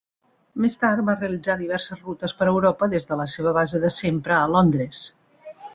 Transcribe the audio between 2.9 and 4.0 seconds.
des de la seva base de